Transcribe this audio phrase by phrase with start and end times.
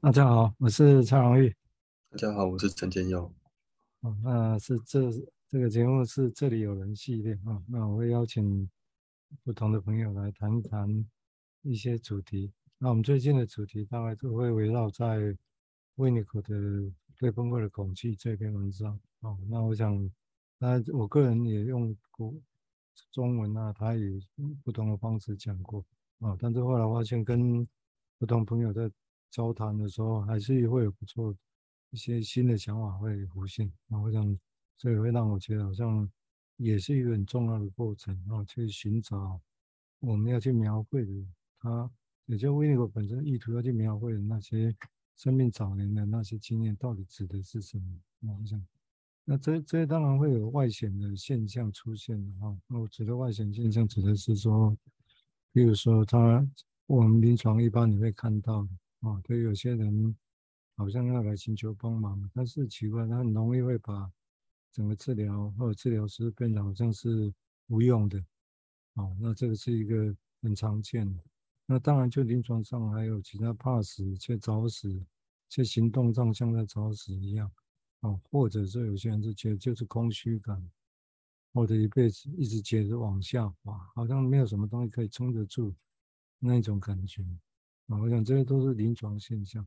[0.00, 1.54] 大家好，我是蔡荣玉。
[2.10, 3.32] 大家好，我是陈建佑。
[4.00, 5.08] 哦，那是这
[5.48, 7.62] 这个节目是这里有人系列啊、哦。
[7.68, 8.68] 那我会邀请
[9.44, 11.06] 不同的朋友来谈一谈
[11.62, 12.52] 一些主题。
[12.78, 15.36] 那我们最近的主题大概都会围绕在
[15.94, 16.56] 维尼口的
[17.16, 18.98] 《对崩溃的恐惧》这篇文章。
[19.20, 20.10] 哦，那我想，
[20.58, 22.34] 那我个人也用过
[23.12, 24.20] 中文啊，他也
[24.64, 25.80] 不同的方式讲过
[26.18, 26.36] 啊、哦。
[26.40, 27.64] 但是后来发现，跟
[28.18, 28.90] 不同朋友在
[29.30, 31.34] 交谈的时候，还是会有不错
[31.90, 33.70] 一些新的想法会浮现。
[33.86, 34.38] 那我想，
[34.76, 36.08] 这也会让我觉得好像
[36.56, 39.40] 也是一个很重要的过程啊，去寻找
[40.00, 41.12] 我们要去描绘的
[41.58, 41.90] 他，
[42.26, 44.74] 也就维尼口本身意图要去描绘的那些
[45.16, 47.84] 生命早年的那些经验，到底指的是什么？
[48.20, 48.66] 那我想，
[49.24, 52.56] 那这这当然会有外显的现象出现的哈。
[52.66, 54.76] 那我指的外显现象，指的是说，
[55.52, 56.46] 比如说他，
[56.86, 58.66] 我们临床一般你会看到。
[59.00, 60.16] 啊，对，有些人
[60.76, 64.10] 好像要来寻求帮忙，但是奇怪，他很容易会把
[64.72, 67.32] 整个治疗或者治疗师变得好像是
[67.68, 68.22] 无用的。
[68.94, 71.22] 哦，那这个是一个很常见的。
[71.66, 75.00] 那当然，就临床上还有其他怕死却早死，
[75.48, 77.50] 却行动上像在找死一样。
[78.00, 80.70] 哦，或者说有些人是觉得就是空虚感，
[81.52, 85.74] 或者一辈子一直觉得往下滑，好像没有什么东西可以撑得住
[86.38, 87.24] 那种感觉。
[87.88, 89.66] 啊，我想这些都是临床现象。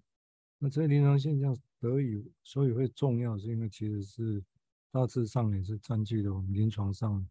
[0.57, 4.43] 那这些临床现象得以所以会重要，是因为其实是
[4.91, 7.27] 大致上也是占据了我们临床上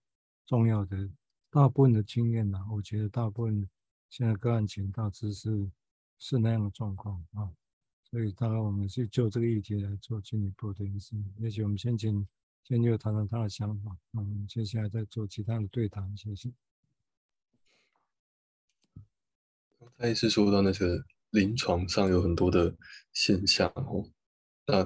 [0.46, 1.08] 重要的
[1.48, 2.64] 大部分的经验呐。
[2.72, 3.68] 我觉得大部分
[4.08, 5.70] 现在个案情大致是
[6.18, 7.50] 是那样的状况啊。
[8.02, 11.14] 所以当然我们是就这个议题来做进一步的认识。
[11.38, 12.26] 也许我们先请
[12.64, 16.52] 先就谈谈他的想法，那我们接下来再做其他的对谈，谢谢。
[20.00, 20.98] 刚才是说到那个
[21.32, 22.74] 临床上有很多的
[23.12, 24.02] 现象哦，
[24.66, 24.82] 那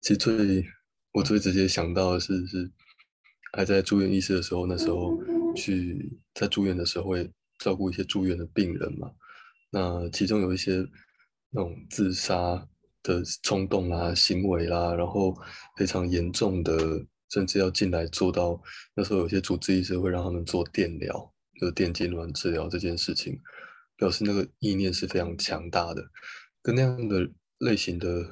[0.00, 0.64] 其实最
[1.12, 2.70] 我最直接想到的是是
[3.52, 5.18] 还在住院医师的时候，那时候
[5.56, 9.10] 去在住院的时候会照顾一些住院的病人嘛，
[9.68, 10.76] 那其中有一些
[11.50, 12.64] 那种自杀
[13.02, 15.36] 的冲动啦、行为啦，然后
[15.76, 18.62] 非常严重的，甚至要进来做到
[18.94, 23.36] 那时候有些主治医师会让他们做电疗，就是电痉挛治疗这件事情。
[23.96, 26.04] 表示那个意念是非常强大的，
[26.62, 28.26] 跟那样的类型的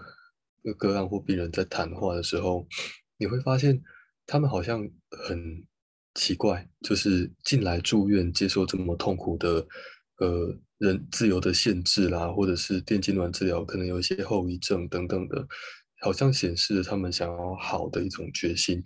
[0.76, 2.66] 个案或病人在谈话的时候，
[3.16, 3.82] 你会发现
[4.26, 5.66] 他们好像很
[6.14, 9.66] 奇怪，就是进来住院接受这么痛苦的
[10.18, 15.46] 呃人自由的限制啦，或者是电痙攣治疗可能有一些后遗症等等的，
[16.00, 18.82] 好像显示他们想要好的一种决心。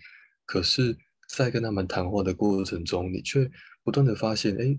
[0.47, 0.97] 可是，
[1.34, 3.50] 在跟他们谈话的过程中，你却
[3.83, 4.78] 不断的发现，哎。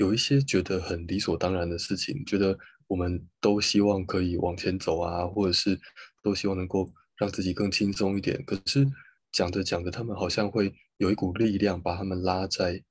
[0.00, 5.78] 有一些觉得很理所当然的事情，觉得我们都希望可以往前走啊，或者是
[6.22, 8.42] 都希望能够让自己更轻松一点。
[8.46, 8.86] 可是
[9.30, 12.82] 讲着讲着，他们好像会有一股力量把他们拉在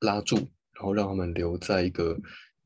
[0.00, 0.38] 拉住，
[0.72, 2.18] 然后让他们留在一个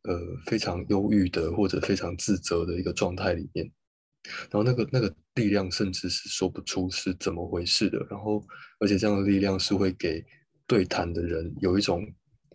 [0.04, 3.70] 呃非常忧郁的或者非常自责的一个状态里面。
[4.50, 7.98] 然后那个那个力量甚至是说不出是怎么回事的。
[8.08, 8.42] 然后
[8.78, 10.24] 而且这样的力量是会给
[10.66, 12.02] 对谈的人有一种。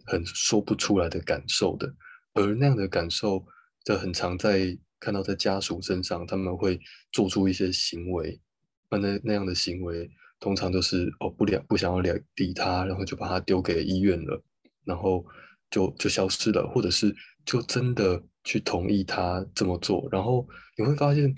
[0.10, 1.88] 很说不出来的感受的，
[2.34, 3.46] 而那样的感受，
[3.86, 6.80] 就很常在看到在家属身上，他们会
[7.12, 8.42] 做出一些行为，
[8.90, 10.10] 那那那样的行为，
[10.40, 14.44] 通常都是哦不了不想要理理他，然后就把他丢给医院了，
[14.84, 15.24] 然后
[15.70, 17.16] 就就消失了，或者是
[17.46, 21.34] 就真的去同意他这么做，然后你会发现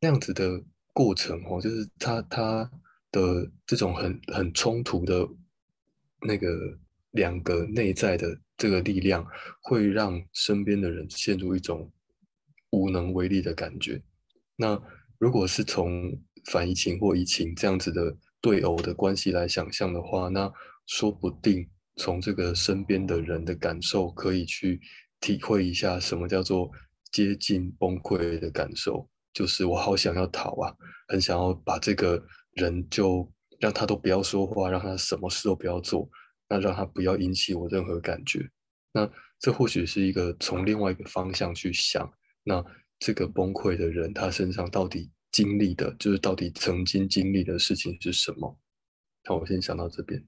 [0.00, 2.70] 那样子的过程哦，就是他他
[3.12, 5.28] 的这种很很冲突的
[6.26, 6.48] 那个。
[7.14, 9.26] 两个内在的这个力量，
[9.62, 11.90] 会让身边的人陷入一种
[12.70, 14.02] 无能为力的感觉。
[14.56, 14.80] 那
[15.18, 16.12] 如果是从
[16.50, 20.52] 反疫情或疫情这样子的对偶的关系来想象的话，那
[20.86, 24.80] 说不定从这个身边的人的感受，可以去
[25.20, 26.70] 体会一下什么叫做
[27.10, 29.08] 接近崩溃的感受。
[29.32, 30.74] 就是我好想要逃啊，
[31.08, 32.22] 很想要把这个
[32.52, 33.28] 人就
[33.58, 36.08] 让他都不要说话，让他什么事都不要做。
[36.48, 38.50] 那让他不要引起我任何感觉，
[38.92, 42.12] 那这或许是一个从另外一个方向去想，
[42.42, 42.64] 那
[42.98, 48.58] 这个崩溃的人他身上到底经历的，就是到底曾经经历的事情是什么？
[49.24, 50.22] 那我先想到这边。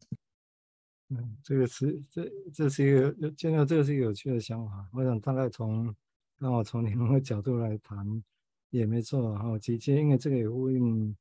[1.11, 4.89] 嗯，这个是这这是一个，见到这个是一个有趣的想法。
[4.93, 5.95] 我想大概从
[6.39, 8.23] 让我从你们的角度来谈
[8.71, 11.17] 也没错哈，其实因为这个也呼应。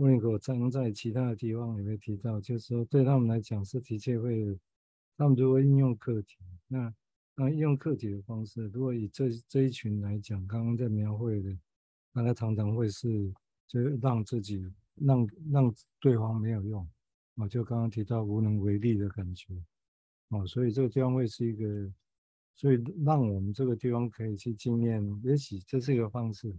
[0.00, 4.58] 维尼口常在其他的地方也会提到，就是说对他们来讲是的确会，
[5.18, 6.38] 他们如果应用课题，
[6.68, 6.94] 那
[7.34, 11.54] 那用课题的方式，如果以这这一群来讲，刚刚在描绘的，
[12.14, 13.30] 那他常常会是
[13.66, 14.64] 就让自己
[14.94, 16.88] 让让对方没有用，
[17.36, 19.52] 啊，就刚刚提到无能为力的感觉，
[20.30, 21.92] 啊，所以这个地方会是一个，
[22.56, 26.56] 所以让我们这个地方可以去经验，也许这是一个方式，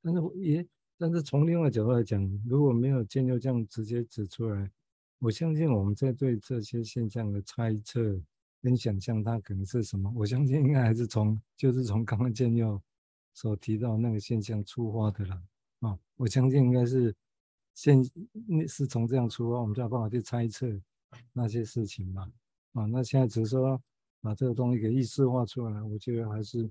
[0.00, 0.64] 但是也
[0.98, 4.70] 但是从另外角度来讲，如果没有建六这样直接指出来，
[5.18, 8.20] 我相信我们在对这些现象的猜测。
[8.62, 10.10] 跟想象它可能是什么？
[10.16, 12.80] 我相信应该还是从就是从刚刚建佑
[13.34, 15.42] 所提到那个现象出发的啦。
[15.80, 17.14] 啊，我相信应该是
[17.74, 18.02] 现
[18.46, 20.66] 那是从这样出发，我们才有办法去猜测
[21.34, 22.32] 那些事情嘛。
[22.72, 23.78] 啊，那现在只是说
[24.22, 26.66] 把这个东西给意识化出来，我觉得还是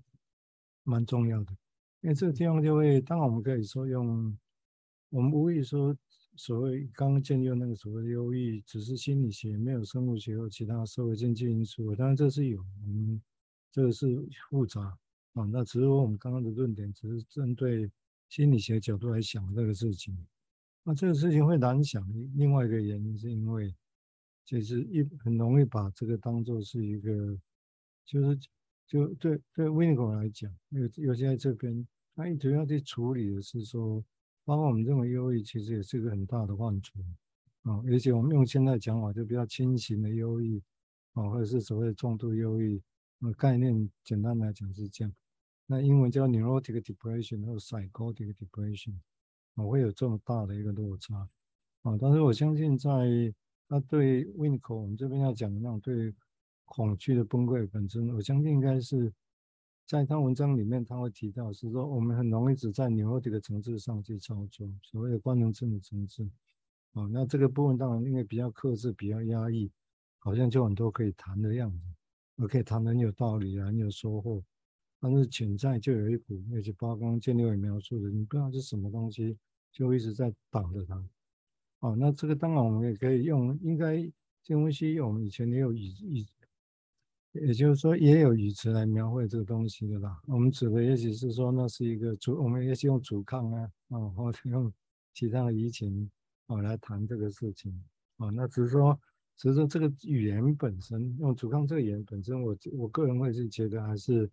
[0.81, 1.55] 蛮重要的。
[2.03, 4.37] 因为这个地方就会，当然我们可以说用，
[5.09, 5.97] 我们无意说。
[6.35, 11.95] 所谓刚刚建立那个所谓的忧郁，只是心理学，没有生物学或其他社会经济因素。
[11.95, 13.21] 当然这是有，嗯，
[13.71, 14.07] 这个是
[14.49, 14.81] 复杂
[15.33, 15.45] 啊。
[15.51, 17.87] 那只是说我们刚刚的论点，只是针对
[18.29, 20.17] 心理学角度来想这个事情。
[20.81, 22.03] 那这个事情会难想，
[22.35, 23.71] 另外一个原因是因为，
[24.43, 27.39] 其实一很容易把这个当做是一个，
[28.03, 28.39] 就是
[28.93, 34.01] 就对对 Winnicott 来讲，尤尤其在这边，他一直要去处理的是说。
[34.45, 36.99] 包括我们认为忧郁其实也是一个很大的患处
[37.61, 40.61] 啊，而且我们用现在讲法就比较轻型的忧郁
[41.13, 42.83] 啊，或者是所谓的重度忧郁，
[43.19, 45.13] 那概念简单来讲是这样。
[45.65, 48.95] 那英文叫 neurotic depression 或 psychotic depression
[49.55, 51.15] 啊，会有这么大的一个落差
[51.83, 51.97] 啊。
[51.97, 52.89] 但是我相信在
[53.69, 56.13] 他对 Winnicott 我们这边要讲的那种对
[56.65, 59.13] 恐惧的崩溃本身，我相信应该是。
[59.85, 66.25] 在他文章里面，他会提到是说，我们很容易只在 neurotic 的层次上去操作，所谓的官能症的层次。
[66.93, 69.69] 哦，那这个部分当然因为比较克制、比较压抑，
[70.19, 71.85] 好像就很多可以谈的样子，
[72.37, 74.41] 我可以谈很有道理，很有收获。
[75.01, 79.37] 但是潜在就有一股，而且包刚建立伟描述的，你不知道是什么东西，
[79.73, 80.95] 就一直在挡着它。
[81.81, 84.09] 哦，那这个当然我们也可以用，应该
[84.41, 86.27] 金文熙我们以前也有以以。
[87.33, 90.21] 也就是说，也有语词来描绘这个东西的啦。
[90.27, 94.71] 我们指的也许是说，那是一个阻，我们也许用阻抗啊，啊，或者用
[95.13, 96.09] 其他的移情
[96.45, 97.73] 啊来谈这个事情
[98.17, 98.29] 啊。
[98.29, 98.99] 那只是说，
[99.35, 104.29] 只是说这个语言本身，用阻抗这个语言本身，我我个人会是觉得还是，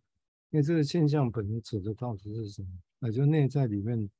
[0.50, 2.68] 因为这个现象本身指的到底是什么？
[3.08, 4.10] 也就内在里面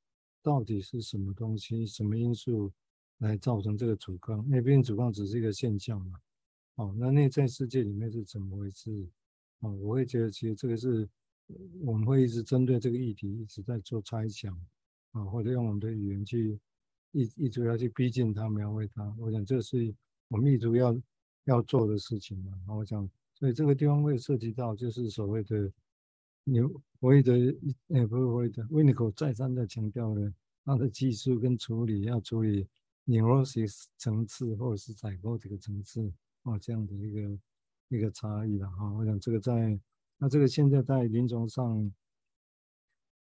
[0.42, 2.72] 到底是什么东西，什么因素
[3.18, 4.42] 来造成这个阻抗？
[4.46, 6.18] 因为毕竟阻抗只是一个现象嘛。
[6.80, 9.06] 哦，那内在世界里面是怎么回事？
[9.58, 11.06] 哦，我会觉得其实这个是
[11.82, 14.58] 我们会一直针对这个议题一直在做猜想，
[15.10, 16.58] 啊，或者用我们的语言去
[17.12, 19.14] 一一直要去逼近它、描绘它。
[19.18, 19.94] 我想这是
[20.28, 20.98] 我们一直要
[21.44, 22.52] 要做的事情嘛。
[22.60, 25.70] 然后我想，所以这个地方会涉及到就是所谓的
[26.44, 26.66] 牛，
[26.98, 27.34] 弗洛伊德，
[27.88, 30.32] 哎，不是弗洛伊德，Winnicott 再三的强调的，
[30.64, 32.66] 他的技术跟处理要处理
[33.04, 36.10] neurosis 层次或者是采购这个层次。
[36.42, 37.38] 哦，这样的一个
[37.88, 38.92] 一个差异了哈。
[38.92, 39.78] 我想这个在
[40.18, 41.78] 那这个现在在临床上，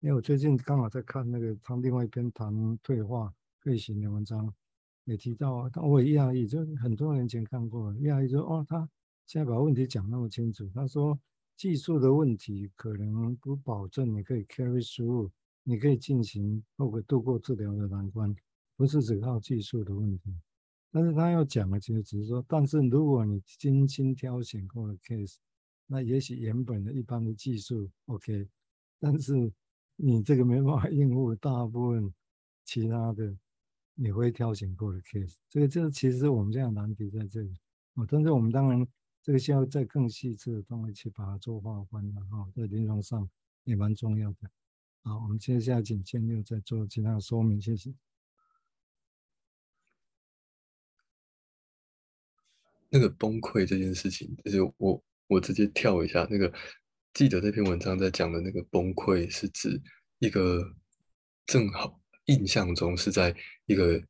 [0.02, 4.54] 因为我最近刚好在看那个他另外一篇谈退化退行的文章，
[5.06, 8.90] 也提到，但我也讶异，就很多年前看过，讶异说哦，他
[9.26, 10.70] 现在把问题讲那么清楚。
[10.74, 11.18] 他说
[11.56, 15.32] 技术的问题可能不保证你可以 carry through，
[15.64, 18.36] 你可以进行或者度过治疗的难关，
[18.76, 20.36] 不是只靠技术的问题。
[20.96, 25.36] 但是他要讲的其实只是说，但是如果你精心挑选过的 case，
[25.88, 28.48] 那也许原本的一般的技术 OK，
[28.98, 29.52] 但是
[29.98, 32.14] 你这个没办法应付大部分
[32.64, 33.36] 其他的
[33.94, 37.54] 你会挑选过的 case，这个这其实我们这样难题在这里
[37.96, 38.06] 啊。
[38.08, 38.88] 但是我们当然
[39.22, 43.30] 这个需要再更细致的东西去把它做划分了哈，在临床上
[43.66, 44.50] 也蛮重要的。
[45.04, 47.94] 好，我们接下来请建六再做其他的说明，谢谢。
[52.96, 56.26] 那个崩溃这件事情，就是我我直接跳一下。
[56.32, 56.50] 那个
[57.14, 59.82] 记得那篇文章在讲的那个崩溃，是指
[60.20, 60.64] 一个
[61.46, 63.36] 正好印象中是在
[63.66, 64.02] 一个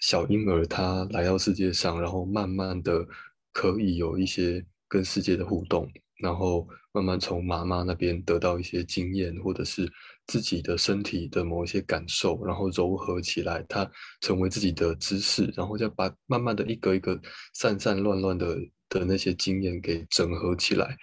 [0.00, 3.06] 小婴儿他来到世界上，然后慢慢的
[3.52, 5.86] 可以有一些跟世界的互动，
[6.18, 9.90] 然后慢慢从妈妈那边得到一些经验，或者是。
[10.26, 13.86] 自己的身体的某一些感受，然后糅合起来，它
[14.22, 17.20] 成为自己的知识，然后再把慢慢的一个一个
[17.52, 18.56] 散散乱乱的
[18.88, 20.96] 的那些经验给整合起来。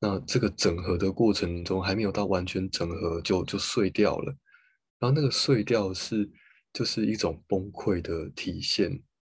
[0.00, 4.34] 那这个整合的过程中，还没有到完全整合就就碎掉了。
[4.98, 6.28] 然后那个碎掉是
[6.72, 8.90] 就是一种崩溃的体现，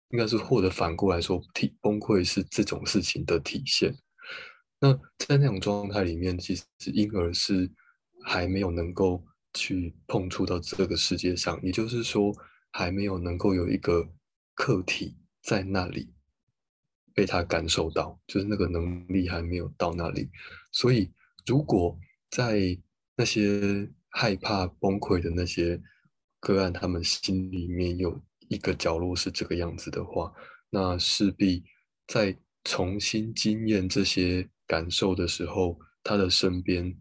[0.10, 3.96] 应该是或者反过来说，体崩溃是这种事情的体现。
[4.82, 7.70] 那在那种状态里面，其实婴儿是
[8.26, 9.24] 还没有能够
[9.54, 12.36] 去碰触到这个世界上，也就是说，
[12.72, 14.10] 还没有能够有一个
[14.56, 16.12] 客体在那里
[17.14, 20.30] 被他感受到，就是那个能力还没有到那里。
[20.72, 21.12] 所以，
[21.46, 21.96] 如果
[22.32, 22.76] 在
[23.16, 25.80] 那些害怕崩溃的那些
[26.40, 30.34] 个案，他们心里面有一个角落是这个样子的话，
[30.72, 31.64] 那势必
[32.08, 36.98] 在重新经验这些感受的时候，他的身边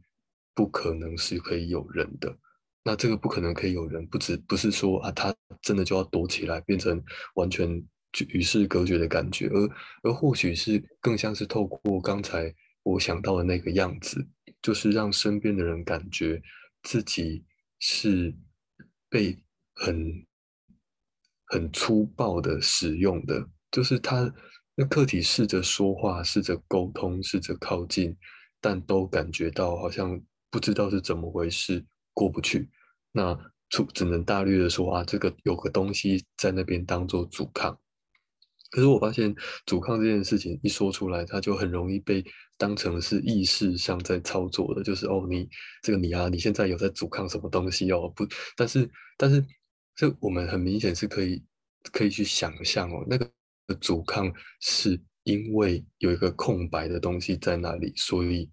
[0.57, 2.37] 不可能是可以有人的。
[2.83, 7.01] 那这个不可能可以有人，不只不是说啊，他真的就要躲起来，变成
[7.35, 7.81] 完全
[8.31, 9.71] 与世隔绝的感觉，而
[10.03, 14.27] 而或许是更像是透过刚才我想到的那个样子，
[14.61, 16.43] 就是让身边的人感觉
[16.83, 17.45] 自己
[17.79, 18.35] 是
[19.09, 19.39] 被
[19.75, 20.27] 很
[21.47, 24.35] 很粗暴的使用的，就是他
[24.81, 28.17] 那客体试着说话，试着沟通，试着靠近，
[28.63, 30.19] 但都感觉到好像
[30.51, 31.85] 不知道是怎么回事。
[32.15, 32.71] 过不去，
[33.13, 37.79] 那只只能大略的说啊，这个有个东西在那边当做阻抗。
[38.71, 39.35] 可是我发现
[39.67, 42.25] 阻抗这件事情一说出来，它就很容易被
[42.57, 45.47] 当成是意识上在操作的，就是哦，你
[45.83, 48.09] 这个你啊，你现在有在阻抗什么东西哦？
[48.17, 49.45] 不，但是但是
[49.95, 51.45] 这我们很明显是可以
[51.93, 53.31] 可以去想象哦，那个
[53.75, 58.51] 阻抗是因为有一个空白的东西在那里，所以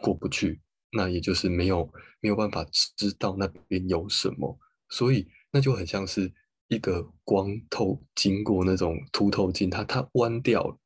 [0.00, 0.60] 过不去。
[0.96, 2.64] 那也就是没有没有办法
[2.96, 4.56] 知道那边有什么，
[4.90, 6.32] 所以那就很像是
[6.68, 10.78] 一个光透经过那种凸透镜，它它弯掉了，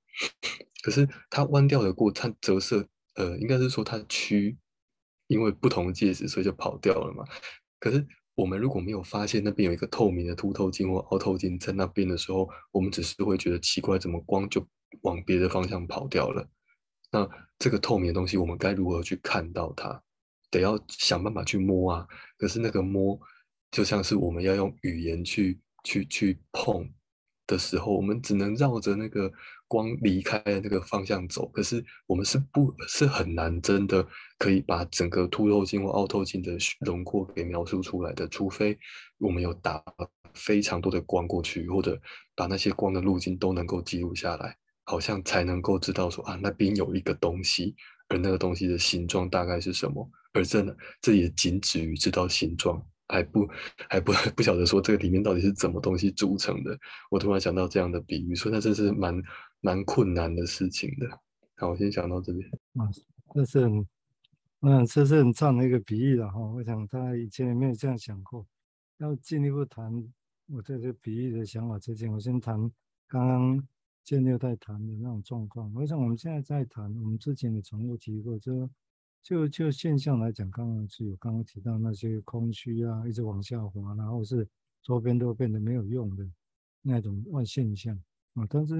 [0.82, 4.56] 可是它弯掉的过，它折射，呃，应该是说它曲，
[5.26, 7.22] 因为不同的介质，所以就跑掉了嘛。
[7.78, 8.06] 可是
[8.38, 14.64] 我们如果没有发现那边有一个透明的凸透镜或凹透镜在那边的时候，我们只是会觉得奇怪，怎么光就
[15.00, 16.48] 往别的方向跑掉了？
[17.10, 17.28] 那
[17.58, 20.00] 这个透明的东西，我们该如何去看到它？
[20.52, 22.06] 得要想办法去摸啊。
[22.36, 23.18] 可是那个摸，
[23.72, 26.88] 就像是我们要用语言去去去碰
[27.44, 29.32] 的时候，我们只能绕着那个
[29.68, 31.46] 光离开那个方向走。
[31.50, 34.04] 可是我们是不是很难真的
[34.38, 38.26] 可以把整个凸透镜或凹透镜的轮廓给描述出来的？
[38.26, 38.76] 除非
[39.18, 39.80] 我们有打
[40.34, 41.96] 非常多的光过去，或者
[42.34, 44.56] 把那些光的路径都能够记录下来。
[44.90, 47.76] 好像才能够知道说啊，那边有一个东西，
[48.08, 50.10] 而那个东西的形状大概是什么？
[50.32, 53.46] 而这呢，这也仅止于知道形状，还不
[53.86, 56.74] 还不不晓得说这个里面到底是怎么东西组成的。
[57.10, 59.14] 我突然想到这样的比喻，说那真是蛮
[59.60, 61.20] 蛮困难的事情的。
[61.56, 62.48] 好，我先讲到这边。
[62.74, 62.88] 啊，
[63.34, 63.86] 这是很，
[64.60, 66.38] 嗯，这是很赞的一个比喻了哈。
[66.38, 68.46] 我想大家以前也没有这样想过。
[68.98, 70.12] 要进一步谈
[70.46, 72.70] 我对这个比喻的想法之前，我先谈
[73.06, 73.68] 刚刚。
[74.04, 78.70] 建立在谈的那种状况，我想我们现在在谈，我们之前也重复提过，就
[79.22, 84.48] 就就现象来讲，刚刚是有刚刚提到那些空虚啊，一直往下滑，然后是
[84.82, 86.26] 周边都变得没有用的
[86.80, 88.46] 那种外现象啊。
[88.48, 88.74] 但是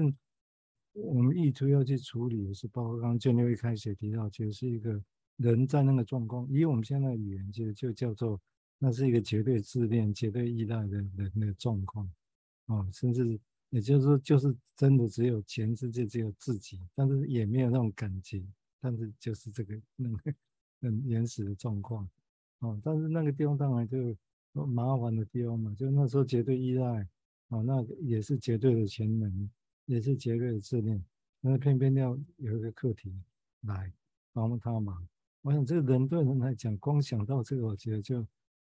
[1.01, 5.01] 我们意图要去处理的是，包括刚刚建立一开始也提到，其实是一个
[5.37, 8.39] 人在那个状况，以我们现在的语言，其实就叫做
[8.77, 12.09] 那是一个绝对自恋、绝对依赖的人的状况
[12.67, 13.39] 啊，甚至。
[13.71, 18.43] 也就是说，就是真的只有全世界只有自己，但是也没有那种感觉，
[18.81, 20.33] 但是就是这个那个
[20.81, 22.09] 很原始的状况，
[22.61, 24.17] 哦，但是那个地方当然就
[24.65, 27.07] 麻烦的地方嘛，就那时候绝对依赖，
[27.49, 29.49] 哦，那也是绝对的全能，
[29.89, 31.03] 也是杰瑞的自恋，
[31.41, 33.11] 但是偏偏要有一个课题
[33.61, 33.91] 来
[34.31, 35.07] 帮他忙。
[35.41, 38.23] 我想这个人对人来讲，光想到这个，我觉得就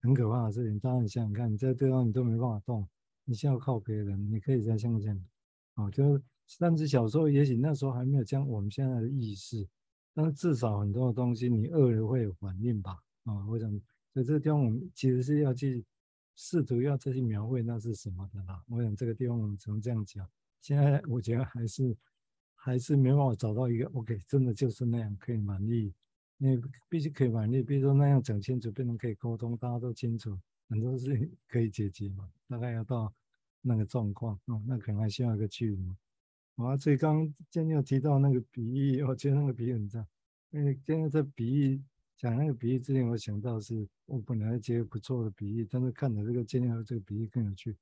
[0.03, 0.79] 很可怕的事情。
[0.79, 2.89] 当然你想想看，你在地方你都没办法动。
[3.25, 5.21] 你需要靠别人，你可以再想想，
[5.75, 6.23] 哦，就是
[6.61, 9.69] 但是小时候也许那时候还没有将我们现在的意识，
[10.15, 12.93] 但是至少很多的东西你饿了会有反应吧，
[13.25, 13.69] 啊、哦，我想
[14.13, 15.85] 在这个地方我们其实是要去
[16.37, 18.63] 试图要再去描绘那是什么的啦。
[18.69, 20.29] 我想这个地方我们只能这样讲，
[20.61, 21.97] 现在我觉得还是
[22.55, 25.93] 还是没办法找到一个 OK，真的就是那样可以满意，
[26.39, 30.39] 因为必须可以满意，比如说那样讲清楚，变成可以沟通，大家都清楚，
[30.69, 33.13] 很多事情 可以解决嘛，大概要到。
[33.63, 35.85] 那个状况哦，那可能还需要一个距离。
[36.57, 40.03] 啊，所以刚刚建佑提到那个比喻，我觉得那个比喻很赞。
[40.49, 41.83] 因为建佑在比喻
[42.17, 47.77] 讲那个比喻之前，我想到是我本来觉得不错的比喻，但是看了这个建佑这个比喻更有趣。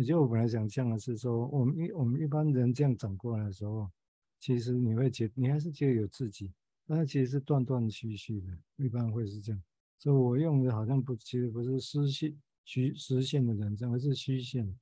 [0.00, 3.86] 也就我本来想象的是说，我们一我们一般人这样长过来的时候，
[4.40, 6.50] 其实你会觉你还是觉得有自己，
[6.86, 9.62] 但是其实是断断续续的，一般会是这样。
[9.98, 14.74] 所以我用的好像不，其实不是实线虚实线的人生，而是虚线。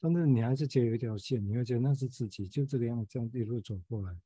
[0.00, 4.18] 但是你还是觉得有一条线，你会觉得那是自己，就这个样子这样一路走过来，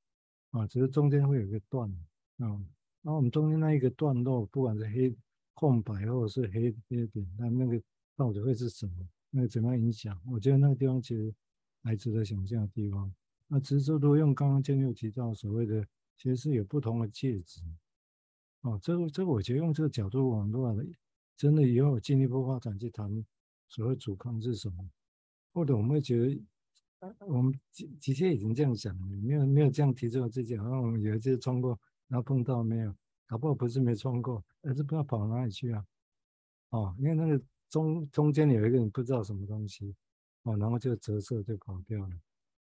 [0.51, 1.93] 啊，只是中间会有一个断，
[2.37, 5.13] 然后我们中间那一个段落，不管是黑
[5.55, 7.83] 空白或者是黑黑点，那那个
[8.15, 8.93] 到底会是什么？
[9.31, 10.21] 那怎么样影响？
[10.27, 11.35] 我觉得那个地方其实
[11.83, 13.13] 还值得想象的地方。
[13.47, 15.83] 那只是说，如果用刚刚建六提到所谓的，
[16.17, 17.63] 其实是有不同的介质。
[18.63, 20.85] 哦，这个这个，我觉得用这个角度网络的，
[21.37, 23.25] 真的以后进一步发展去谈
[23.69, 24.91] 所谓阻抗是什么，
[25.53, 32.95] 或者我们会觉得，我们的的确已经这样想了，没有没有这样提出来之前，好像我们有一次穿过，然后碰到没有，
[33.27, 35.87] 搞不好不是没穿过，而是不知道跑哪里去啊。
[36.71, 39.95] 哦，因为那个中中间有一个人不知道什么东西，
[40.43, 42.11] 哦，然后就折射就跑掉了。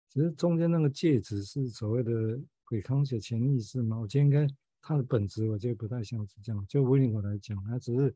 [0.10, 4.00] 只是中间那个介质是所谓的鬼康学潜意识吗？
[4.00, 4.48] 我觉得应该。
[4.82, 8.16] 它的本质我觉得不太像是这样，就维尼我来讲，它只是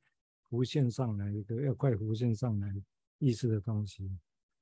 [0.50, 2.74] 浮现上来一个要快浮现上来
[3.20, 4.10] 意识的东西，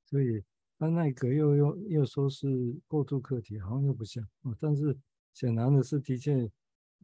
[0.04, 0.44] 所以
[0.80, 4.58] 它那个又又又说是过渡客体，好像又不像哦。
[4.60, 4.98] 但是
[5.36, 6.50] 显然的是，的确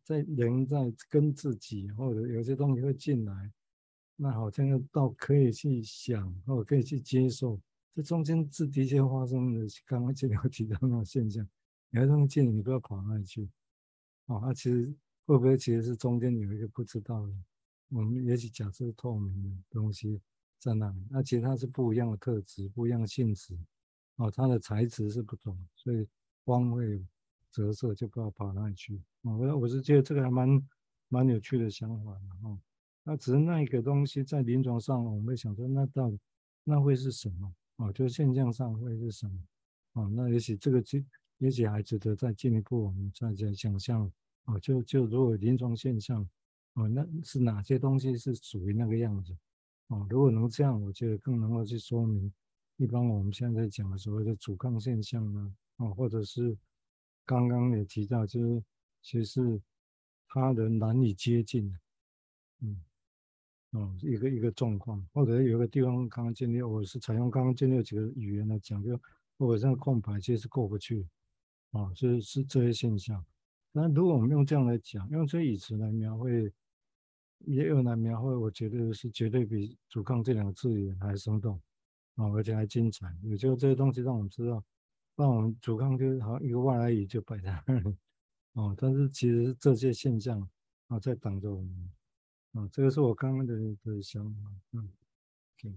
[0.03, 3.53] 在人在跟自己或者有些东西会进来，
[4.19, 7.59] 那好像又到可以去想或者可以去接受，
[7.93, 11.47] 这中间是的确发生的刚刚前面提到那种现象，
[11.91, 13.47] 有些东西进你不要跑那里去。
[14.25, 14.93] 哦，那、其实
[15.25, 17.33] 会不会其实是中间有一个不知道的？
[17.89, 20.19] 我们也许假设透明的东西
[20.59, 23.57] 在那里，那、其实它是不一样的特质，不一样的性质。
[24.15, 26.07] 哦，它的材质是不同，所以
[26.43, 27.05] 光会
[27.51, 28.99] 折射，就不知道跑那里去。
[29.21, 30.67] 哦，我我是觉得这个还蛮
[31.07, 32.59] 蛮有趣的想法的哦。
[33.07, 36.19] 那只是那一个东西在临床上，我们想说，那到底
[36.65, 37.55] 那会是什么？
[37.77, 39.39] 哦，就现象上会是什么？
[39.93, 41.01] 哦，那也许这个就。
[41.39, 44.11] 也许还值得再进一步，我们再再想象
[44.45, 46.27] 哦，就就如果临床现象
[46.73, 49.37] 哦，那是哪些东西是属于那个样子
[49.89, 50.07] 哦？
[50.09, 52.33] 如果能这样，我觉得更能够去说明
[52.77, 56.57] 一般我们现在讲的所谓的阻抗现象呢，哦，或者是
[57.23, 58.63] 刚刚也提到，就是
[59.03, 59.61] 其实是
[60.27, 61.79] 他人难以接近的，
[62.61, 62.81] 嗯，
[63.71, 68.99] 哦，一个一个状况，或者有一个地方刚刚建立，我是采用刚刚建立几个语言来讲，就
[69.37, 71.07] 或者这个空白其实是过不去。
[71.71, 73.23] 啊，是是这些现象。
[73.73, 76.51] 那如果我们用这样来讲，用这些语词来描绘，
[77.39, 81.61] 也有来描绘，我觉得是绝对比“阻抗”这两个字眼还生动
[82.15, 83.13] 啊，而且还精彩。
[83.21, 84.63] 也就这些东西让我们知道，
[85.17, 87.95] 让我们“阻抗”就好像一个外来语就摆在那里
[88.53, 88.73] 哦。
[88.77, 90.41] 但是其实这些现象
[90.87, 91.91] 啊，在挡着我们
[92.53, 92.67] 啊。
[92.71, 94.39] 这个是我刚刚的的想法。
[94.73, 94.89] 嗯
[95.57, 95.75] ，OK。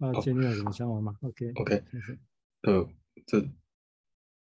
[0.00, 1.82] 那建立有什么想法吗？OK，OK，
[2.62, 2.88] 呃，
[3.26, 3.44] 这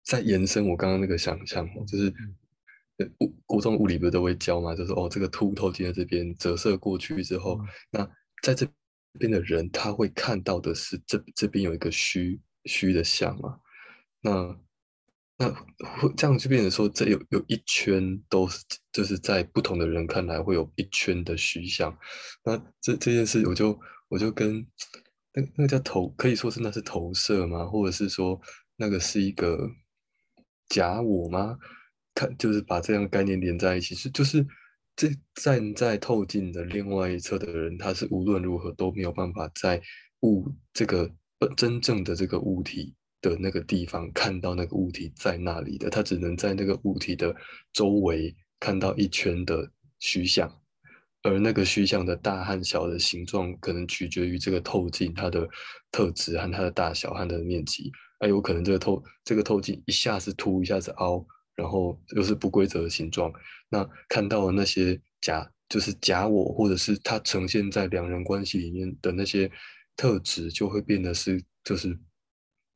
[0.01, 2.13] 在延伸我刚刚那个想象，就是
[3.19, 8.65] 物国中物理不是都会教嘛，就是哦，这个凸透镜在这边折射过去之后，嗯、那在这
[9.19, 13.59] 边的人他会看到的是这这边有一个虚虚的像嘛，
[14.23, 14.59] 那
[15.37, 15.51] 那
[15.99, 21.95] 会这样就变成说，这有有一圈都是就是在不同的人看来会有一圈的虚像，
[22.43, 24.65] 那这这件事我就我就跟。
[25.35, 27.65] 那那个叫投，可以说是那是投射吗？
[27.65, 28.39] 或者是说
[28.75, 29.67] 那个是一个
[30.69, 31.57] 假我吗？
[32.13, 34.45] 看，就是把这样概念连在一起，是就是
[34.95, 39.81] 这站在透镜的另外一侧的人，他是无论如何都没有办法在
[40.21, 41.09] 物这个
[41.57, 47.35] 真正的这个物体的那个地方看到那个物体在那里的，他只能在那个物体的
[47.71, 50.53] 周围看到一圈的虚像。
[51.23, 55.47] 而那个虚像的大和小的形状，可能取决于这个透镜它的
[55.89, 57.89] 特质和它的大小和它的面积。
[58.19, 63.31] 还有可能这个透这个透镜一下子凸，一下子凹，然后又是不规则的形状。
[63.69, 69.49] 那看到的那些假，就是假我，或者是它呈现在两人关系里面的那些
[69.95, 71.97] 特质，就会变得是就是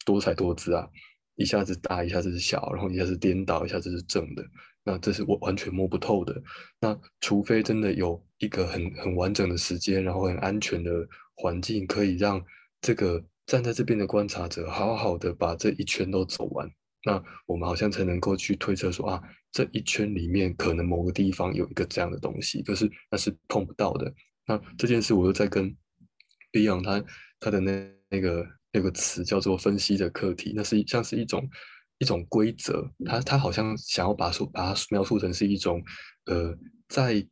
[0.07, 0.87] 多彩多姿啊，
[1.35, 4.43] 一下子大，一下子小，然后一下子颠倒，一下子是正的。
[4.85, 6.41] 那这是我完全摸不透的。
[6.79, 12.41] 那除非真的有一个很很完整的时间，然后很安全的环境，可以让
[12.79, 16.71] 这个站在这边的观察者好好的把这一圈都走完，
[17.03, 24.13] 那我们好像才能够去推测说啊，这一圈里面可能某个地方有一个这样的东西，可是那是碰不到的。
[24.45, 25.75] 那这件事我又在跟
[26.53, 27.05] Beyond 他
[27.41, 31.47] 他的那那个有个词叫做分析的课题，那是像是一种。
[31.99, 35.81] 一种规则，他他好像想要把说把它描述成是一种，
[36.25, 36.55] 呃，
[36.87, 37.27] 在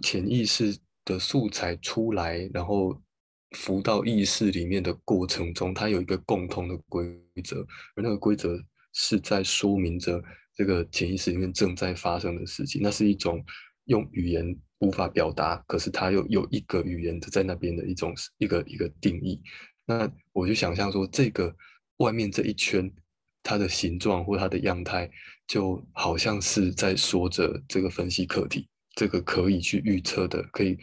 [0.00, 2.98] 潜意识的素材出来，然后
[3.50, 7.04] 浮到意识里面的过程中，它有一个共同的规
[7.44, 7.60] 则，
[7.94, 8.58] 而那个规则
[8.94, 10.24] 是在说明着
[10.56, 12.80] 这个潜意识里面正在发生的事情。
[12.82, 13.44] 那是一种
[13.84, 19.38] 用语言无法表达，可是它又有一个语言的在那边的一种一个一个定义。
[19.86, 21.54] 那我就想象说，这个
[21.98, 22.90] 外面这一圈，
[23.42, 25.10] 它的形状或它的样态，
[25.46, 30.78] 就好像是在说着这个分析课题，这个可以去预测的，可以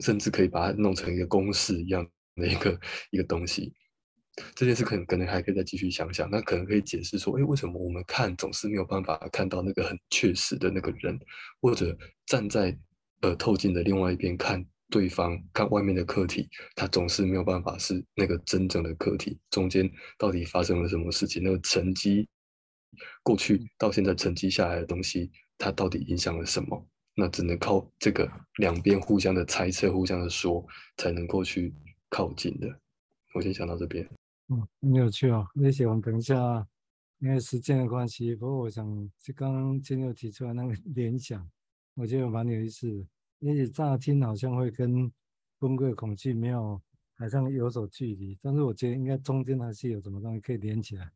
[0.00, 3.72] 甚至可以把它弄成一个公式一样的一个一个东西。
[4.54, 11.18] 这件事可能可能还可以再继续想想，那可能可以解释说，哎，为什么我们看总是没有办法看到那个很确实的那个人，
[11.60, 12.76] 或者站在
[13.20, 21.42] 呃透镜的另外一边看对方看外面的客体，他总是没有办法是那个真正的客体，中间到底发生了什么事情？
[21.42, 22.28] 那个沉积
[23.22, 26.86] 过去到现在沉积下来的东西，它到底影响了什么？
[27.14, 31.74] 那只能靠这个两边互相的猜测、互相的说，才能够去
[32.08, 32.68] 靠近的。
[33.34, 34.08] 我先想到这边。
[34.48, 35.46] 嗯，很有趣哦。
[35.54, 36.34] 那些我们等一下，
[37.18, 38.86] 因为时间的关系，不过我想
[39.22, 41.48] 就刚刚金六提出来那个 联想，
[41.94, 43.06] 我觉得蛮有意思的。
[43.40, 45.10] 也许乍听好像会跟
[45.58, 46.80] 崩溃恐惧没有
[47.16, 51.10] 好像有所距离，但是我觉得应该中间还是有什么东西可以连起来，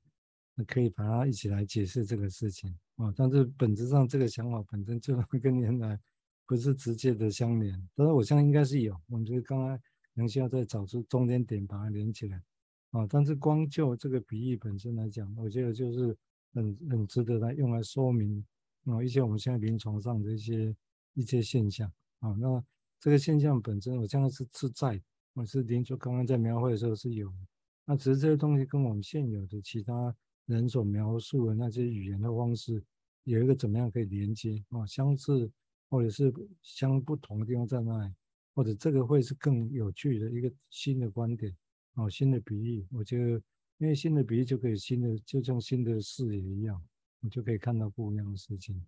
[0.66, 3.12] 可以把它一起来解释这个事情啊。
[3.16, 5.98] 但是本质上这个想法本身就会 跟原来
[6.46, 8.94] 不是直接的相连，但是我相信应该是有。
[9.08, 9.80] 我们就是刚刚
[10.14, 12.42] 能需要再找出中间点把它连起来。
[12.90, 16.16] 啊，但是光就这个比喻本身来讲，我觉得就是
[16.52, 18.44] 很很值得来用来说明
[18.84, 20.76] 啊一些我们现在临床上的一些
[21.14, 21.92] 一些现象
[22.26, 22.34] 啊。
[22.38, 22.64] 那
[22.98, 25.00] 这个现象本身，我现在是是在，
[25.34, 27.36] 我是临床刚刚在描绘的时候是有的。
[27.84, 30.14] 那只是这些东西跟我们现有的其他
[30.46, 32.82] 人所描述的那些语言的方式，
[33.24, 34.86] 有一个怎么样可以连接啊？
[34.86, 35.50] 相似
[35.90, 36.32] 或者是
[36.62, 38.14] 相不同的地方在哪里？
[38.54, 41.54] 或者这个会是更有趣的一个新的观点。
[41.94, 43.40] 哦，新的比喻，我觉得，
[43.78, 46.82] 因为新的比喻就可以新的，就像新的视野一样，
[47.20, 48.84] 你就可以看到不一样的事情。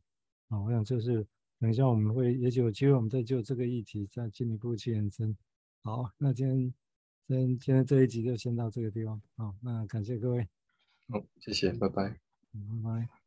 [0.48, 1.24] 啊，我想这是
[1.58, 5.36] 等一下我们会，也许有机会我们再就这个议题再进一步去延伸。
[5.82, 6.74] 好，那今天，
[7.26, 9.20] 今天今天这一集就先到这个地方。
[9.36, 10.48] 好，那感谢各位。
[11.08, 12.20] 好，谢谢，拜拜。
[12.52, 13.25] 嗯，拜拜。